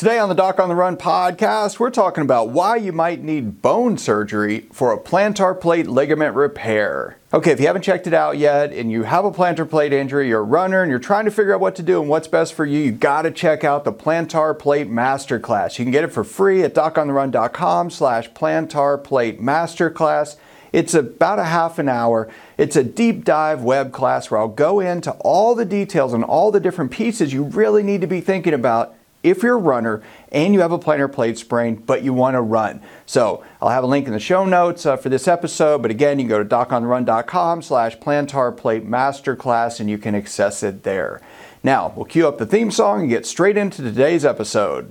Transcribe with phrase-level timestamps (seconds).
[0.00, 3.60] Today on the Doc on the Run podcast, we're talking about why you might need
[3.60, 7.18] bone surgery for a plantar plate ligament repair.
[7.34, 10.28] Okay, if you haven't checked it out yet and you have a plantar plate injury,
[10.28, 12.54] you're a runner and you're trying to figure out what to do and what's best
[12.54, 15.78] for you, you gotta check out the Plantar Plate Masterclass.
[15.78, 20.36] You can get it for free at docontherun.com slash plantar plate masterclass.
[20.72, 22.30] It's about a half an hour.
[22.56, 26.50] It's a deep dive web class where I'll go into all the details and all
[26.50, 30.02] the different pieces you really need to be thinking about if you're a runner
[30.32, 32.80] and you have a plantar plate sprain, but you want to run.
[33.06, 35.82] So I'll have a link in the show notes uh, for this episode.
[35.82, 40.62] But again, you can go to docontherun.com slash plantar plate masterclass and you can access
[40.62, 41.20] it there.
[41.62, 44.90] Now, we'll cue up the theme song and get straight into today's episode.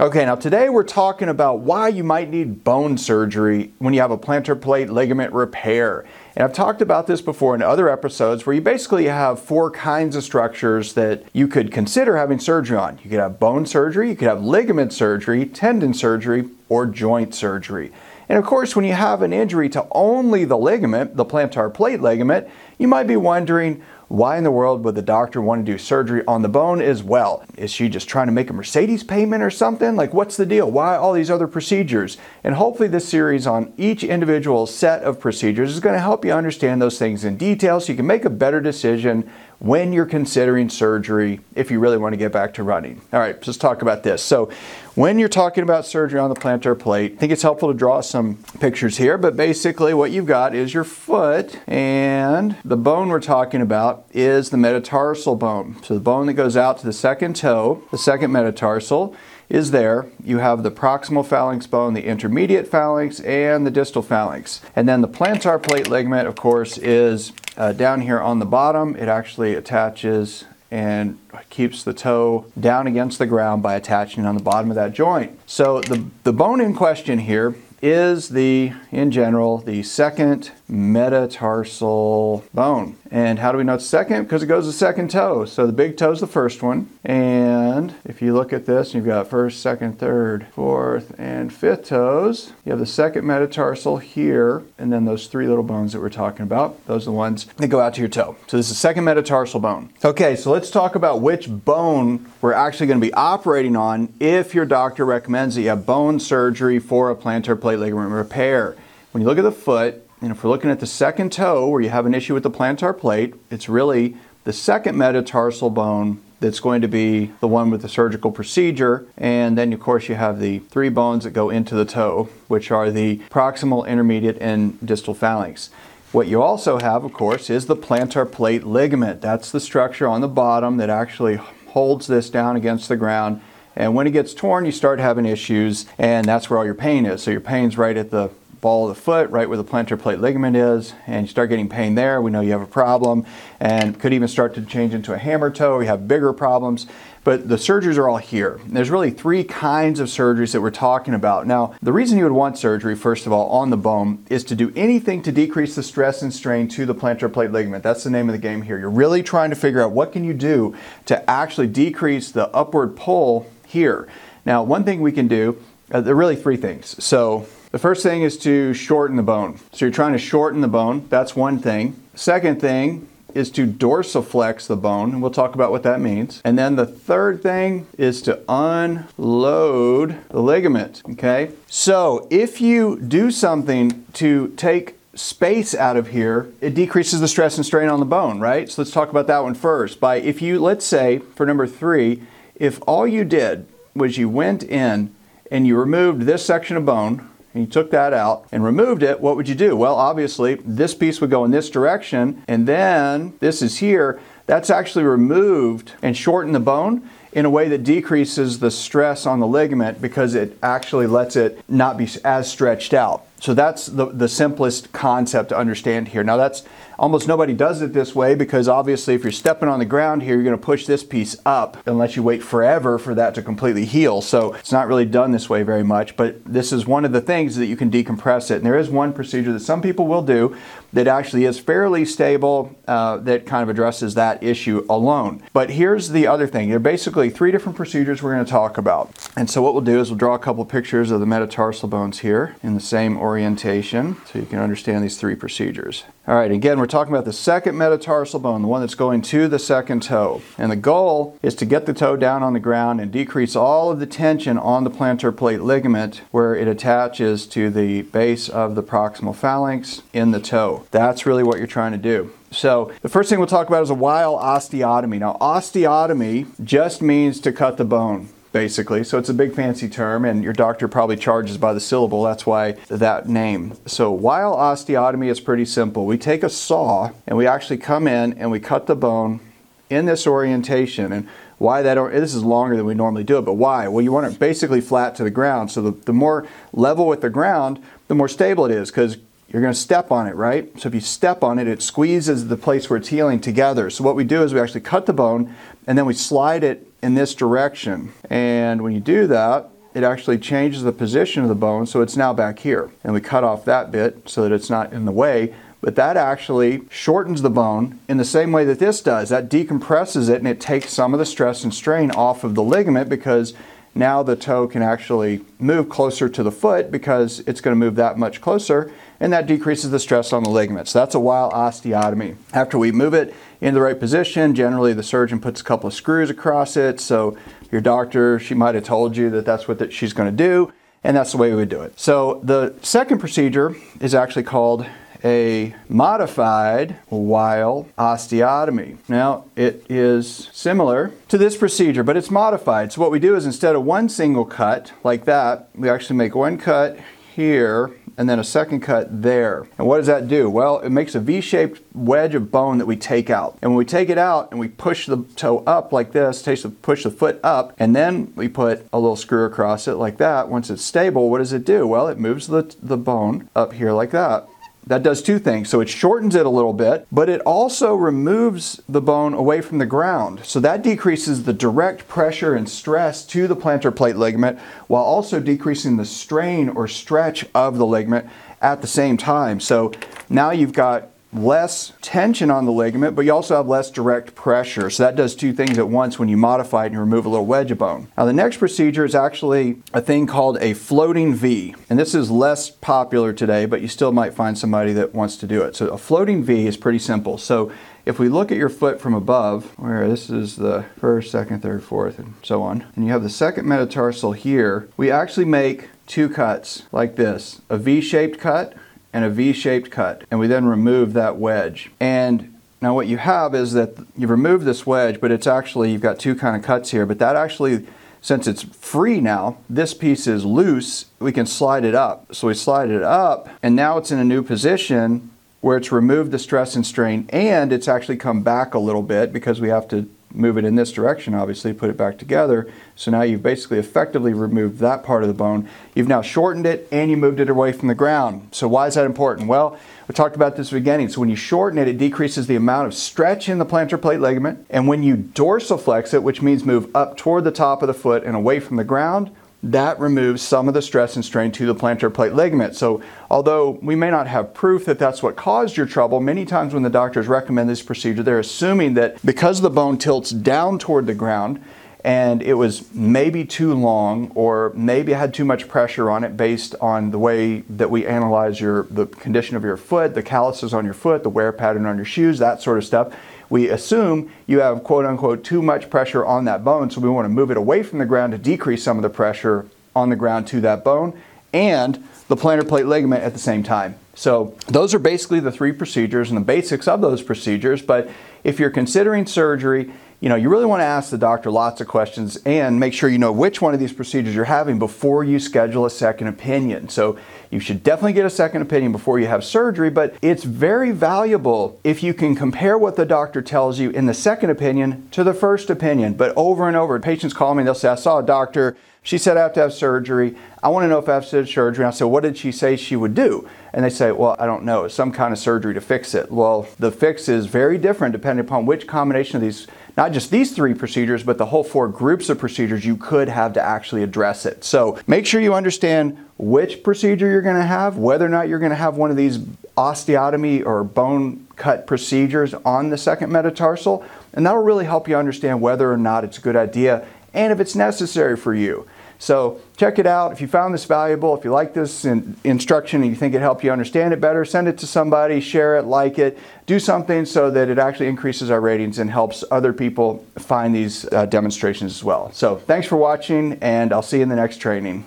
[0.00, 4.10] Okay, now today we're talking about why you might need bone surgery when you have
[4.10, 6.06] a plantar plate ligament repair.
[6.34, 10.16] And I've talked about this before in other episodes where you basically have four kinds
[10.16, 12.98] of structures that you could consider having surgery on.
[13.04, 17.92] You could have bone surgery, you could have ligament surgery, tendon surgery, or joint surgery.
[18.30, 22.00] And of course, when you have an injury to only the ligament, the plantar plate
[22.00, 25.78] ligament, you might be wondering, why in the world would the doctor want to do
[25.78, 27.44] surgery on the bone as well?
[27.56, 29.94] Is she just trying to make a Mercedes payment or something?
[29.94, 30.68] Like, what's the deal?
[30.68, 32.16] Why all these other procedures?
[32.42, 36.32] And hopefully, this series on each individual set of procedures is going to help you
[36.32, 40.68] understand those things in detail so you can make a better decision when you're considering
[40.70, 43.00] surgery if you really want to get back to running.
[43.12, 44.22] All right, let's talk about this.
[44.22, 44.50] So,
[44.96, 48.00] when you're talking about surgery on the plantar plate, I think it's helpful to draw
[48.00, 53.20] some pictures here, but basically what you've got is your foot and the bone we're
[53.20, 55.76] talking about is the metatarsal bone.
[55.84, 59.14] So the bone that goes out to the second toe, the second metatarsal
[59.48, 60.06] is there.
[60.22, 64.60] You have the proximal phalanx bone, the intermediate phalanx, and the distal phalanx.
[64.74, 68.96] And then the plantar plate ligament, of course, is uh, down here on the bottom.
[68.96, 71.18] It actually attaches and
[71.50, 75.38] keeps the toe down against the ground by attaching on the bottom of that joint.
[75.46, 82.96] So the, the bone in question here is the, in general, the second metatarsal bone.
[83.10, 84.22] And how do we know it's second?
[84.22, 85.44] Because it goes to second toe.
[85.44, 86.88] So the big toe is the first one.
[87.04, 92.52] And if you look at this, you've got first, second, third, fourth, and fifth toes.
[92.64, 96.42] You have the second metatarsal here, and then those three little bones that we're talking
[96.44, 96.86] about.
[96.86, 98.36] Those are the ones that go out to your toe.
[98.46, 99.90] So this is the second metatarsal bone.
[100.04, 104.54] Okay, so let's talk about which bone we're actually going to be operating on if
[104.54, 108.76] your doctor recommends that you have bone surgery for a plantar plate ligament repair.
[109.12, 111.80] When you look at the foot, and if we're looking at the second toe where
[111.80, 116.60] you have an issue with the plantar plate, it's really the second metatarsal bone that's
[116.60, 119.06] going to be the one with the surgical procedure.
[119.16, 122.70] And then, of course, you have the three bones that go into the toe, which
[122.70, 125.70] are the proximal, intermediate, and distal phalanx.
[126.12, 129.20] What you also have, of course, is the plantar plate ligament.
[129.20, 131.36] That's the structure on the bottom that actually
[131.68, 133.40] holds this down against the ground.
[133.76, 137.06] And when it gets torn, you start having issues, and that's where all your pain
[137.06, 137.22] is.
[137.22, 138.30] So your pain's right at the
[138.60, 141.68] ball of the foot, right where the plantar plate ligament is, and you start getting
[141.68, 143.24] pain there, we know you have a problem,
[143.58, 145.78] and could even start to change into a hammer toe.
[145.78, 146.86] We have bigger problems.
[147.22, 148.58] But the surgeries are all here.
[148.66, 151.46] There's really three kinds of surgeries that we're talking about.
[151.46, 154.54] Now, the reason you would want surgery, first of all, on the bone is to
[154.54, 157.84] do anything to decrease the stress and strain to the plantar plate ligament.
[157.84, 158.78] That's the name of the game here.
[158.78, 160.74] You're really trying to figure out what can you do
[161.06, 164.08] to actually decrease the upward pull here.
[164.46, 167.02] Now, one thing we can do, uh, there are really three things.
[167.04, 169.58] So, the first thing is to shorten the bone.
[169.72, 171.06] So you're trying to shorten the bone.
[171.08, 172.00] That's one thing.
[172.14, 176.40] Second thing is to dorsiflex the bone, and we'll talk about what that means.
[176.44, 181.52] And then the third thing is to unload the ligament, okay?
[181.68, 187.56] So if you do something to take space out of here, it decreases the stress
[187.56, 188.68] and strain on the bone, right?
[188.70, 190.00] So let's talk about that one first.
[190.00, 192.22] By if you, let's say, for number three,
[192.56, 195.14] if all you did was you went in
[195.50, 199.20] and you removed this section of bone, and you took that out and removed it,
[199.20, 199.76] what would you do?
[199.76, 204.20] Well, obviously, this piece would go in this direction, and then this is here.
[204.46, 209.40] That's actually removed and shortened the bone in a way that decreases the stress on
[209.40, 213.26] the ligament because it actually lets it not be as stretched out.
[213.40, 216.22] So that's the, the simplest concept to understand here.
[216.22, 216.62] Now that's
[216.98, 220.34] almost nobody does it this way because obviously if you're stepping on the ground here,
[220.34, 223.86] you're going to push this piece up unless you wait forever for that to completely
[223.86, 224.20] heal.
[224.20, 227.22] So it's not really done this way very much, but this is one of the
[227.22, 228.56] things that you can decompress it.
[228.56, 230.54] And there is one procedure that some people will do
[230.92, 235.42] that actually is fairly stable uh, that kind of addresses that issue alone.
[235.54, 236.68] But here's the other thing.
[236.68, 239.10] There are basically three different procedures we're going to talk about.
[239.36, 242.18] And so what we'll do is we'll draw a couple pictures of the metatarsal bones
[242.18, 246.02] here in the same orientation so you can understand these three procedures.
[246.26, 249.46] All right, again, we're talking about the second metatarsal bone, the one that's going to
[249.46, 250.42] the second toe.
[250.58, 253.88] And the goal is to get the toe down on the ground and decrease all
[253.92, 258.74] of the tension on the plantar plate ligament where it attaches to the base of
[258.74, 260.84] the proximal phalanx in the toe.
[260.90, 262.32] That's really what you're trying to do.
[262.50, 265.20] So, the first thing we'll talk about is a Weil osteotomy.
[265.20, 269.04] Now, osteotomy just means to cut the bone basically.
[269.04, 272.22] So it's a big fancy term, and your doctor probably charges by the syllable.
[272.22, 273.74] That's why that name.
[273.86, 276.06] So Weil osteotomy is pretty simple.
[276.06, 279.40] We take a saw and we actually come in and we cut the bone
[279.88, 281.12] in this orientation.
[281.12, 283.86] And why that, or, this is longer than we normally do it, but why?
[283.88, 285.70] Well, you want it basically flat to the ground.
[285.70, 289.18] So the, the more level with the ground, the more stable it is because
[289.48, 290.70] you're going to step on it, right?
[290.80, 293.90] So if you step on it, it squeezes the place where it's healing together.
[293.90, 295.54] So what we do is we actually cut the bone
[295.86, 298.12] and then we slide it in this direction.
[298.28, 302.16] And when you do that, it actually changes the position of the bone so it's
[302.16, 302.90] now back here.
[303.02, 305.54] And we cut off that bit so that it's not in the way.
[305.80, 309.30] But that actually shortens the bone in the same way that this does.
[309.30, 312.62] That decompresses it and it takes some of the stress and strain off of the
[312.62, 313.54] ligament because
[313.94, 317.96] now the toe can actually move closer to the foot because it's going to move
[317.96, 320.92] that much closer and that decreases the stress on the ligaments.
[320.92, 322.36] That's a Weil osteotomy.
[322.52, 325.94] After we move it in the right position, generally the surgeon puts a couple of
[325.94, 327.00] screws across it.
[327.00, 327.36] So
[327.70, 330.72] your doctor, she might have told you that that's what she's going to do,
[331.04, 331.98] and that's the way we would do it.
[332.00, 334.86] So the second procedure is actually called
[335.24, 338.98] a modified Weil osteotomy.
[339.08, 342.92] Now, it is similar to this procedure, but it's modified.
[342.92, 346.34] So what we do is instead of one single cut like that, we actually make
[346.34, 346.98] one cut
[347.34, 349.66] here and then a second cut there.
[349.78, 350.50] And what does that do?
[350.50, 353.56] Well, it makes a V-shaped wedge of bone that we take out.
[353.62, 356.42] And when we take it out and we push the toe up like this,
[356.82, 360.50] push the foot up, and then we put a little screw across it like that,
[360.50, 361.86] once it's stable, what does it do?
[361.86, 364.46] Well, it moves the, the bone up here like that.
[364.86, 365.68] That does two things.
[365.68, 369.78] So it shortens it a little bit, but it also removes the bone away from
[369.78, 370.40] the ground.
[370.44, 375.38] So that decreases the direct pressure and stress to the plantar plate ligament while also
[375.38, 378.28] decreasing the strain or stretch of the ligament
[378.60, 379.60] at the same time.
[379.60, 379.92] So
[380.28, 384.90] now you've got less tension on the ligament, but you also have less direct pressure.
[384.90, 387.46] So that does two things at once when you modify it and remove a little
[387.46, 388.08] wedge of bone.
[388.16, 391.74] Now the next procedure is actually a thing called a floating V.
[391.88, 395.46] And this is less popular today, but you still might find somebody that wants to
[395.46, 395.76] do it.
[395.76, 397.38] So a floating V is pretty simple.
[397.38, 397.70] So
[398.06, 401.84] if we look at your foot from above, where this is the first, second, third,
[401.84, 406.28] fourth, and so on, and you have the second metatarsal here, we actually make two
[406.28, 408.74] cuts like this a V shaped cut
[409.12, 410.24] and a V-shaped cut.
[410.30, 411.90] And we then remove that wedge.
[411.98, 416.00] And now what you have is that you've removed this wedge, but it's actually, you've
[416.00, 417.86] got two kind of cuts here, but that actually,
[418.22, 422.34] since it's free now, this piece is loose, we can slide it up.
[422.34, 425.30] So we slide it up, and now it's in a new position
[425.60, 429.32] where it's removed the stress and strain, and it's actually come back a little bit
[429.32, 432.70] because we have to move it in this direction, obviously, put it back together.
[432.94, 435.68] So now you've basically effectively removed that part of the bone.
[435.94, 438.48] You've now shortened it and you moved it away from the ground.
[438.52, 439.48] So why is that important?
[439.48, 441.08] Well, we talked about this beginning.
[441.08, 444.20] So when you shorten it, it decreases the amount of stretch in the plantar plate
[444.20, 444.66] ligament.
[444.70, 448.24] And when you dorsiflex it, which means move up toward the top of the foot
[448.24, 449.30] and away from the ground,
[449.62, 452.74] that removes some of the stress and strain to the plantar plate ligament.
[452.74, 456.72] So, although we may not have proof that that's what caused your trouble, many times
[456.72, 461.06] when the doctors recommend this procedure, they're assuming that because the bone tilts down toward
[461.06, 461.62] the ground
[462.02, 466.74] and it was maybe too long or maybe had too much pressure on it based
[466.80, 470.86] on the way that we analyze your the condition of your foot, the calluses on
[470.86, 473.14] your foot, the wear pattern on your shoes, that sort of stuff
[473.50, 477.26] we assume you have quote unquote too much pressure on that bone, so we want
[477.26, 480.16] to move it away from the ground to decrease some of the pressure on the
[480.16, 481.20] ground to that bone
[481.52, 483.96] and the plantar plate ligament at the same time.
[484.14, 487.82] So, those are basically the three procedures and the basics of those procedures.
[487.82, 488.08] But
[488.44, 491.88] if you're considering surgery, you know, you really want to ask the doctor lots of
[491.88, 495.40] questions and make sure you know which one of these procedures you're having before you
[495.40, 496.90] schedule a second opinion.
[496.90, 497.18] So
[497.50, 501.80] you should definitely get a second opinion before you have surgery, but it's very valuable
[501.84, 505.32] if you can compare what the doctor tells you in the second opinion to the
[505.32, 506.12] first opinion.
[506.12, 508.76] But over and over, patients call me they'll say, I saw a doctor.
[509.02, 510.36] She said I have to have surgery.
[510.62, 511.84] I want to know if I have to have surgery.
[511.84, 513.48] And I said, What did she say she would do?
[513.72, 514.88] And they say, Well, I don't know.
[514.88, 516.30] Some kind of surgery to fix it.
[516.30, 520.54] Well, the fix is very different depending upon which combination of these not just these
[520.54, 524.46] three procedures, but the whole four groups of procedures you could have to actually address
[524.46, 524.64] it.
[524.64, 528.58] So make sure you understand which procedure you're going to have, whether or not you're
[528.58, 529.38] going to have one of these
[529.76, 535.60] osteotomy or bone cut procedures on the second metatarsal, and that'll really help you understand
[535.60, 538.86] whether or not it's a good idea and if it's necessary for you.
[539.20, 540.32] So check it out.
[540.32, 543.42] If you found this valuable, if you like this in instruction and you think it
[543.42, 547.26] helped you understand it better, send it to somebody, share it, like it, do something
[547.26, 551.92] so that it actually increases our ratings and helps other people find these uh, demonstrations
[551.92, 552.32] as well.
[552.32, 555.04] So thanks for watching, and I'll see you in the next training.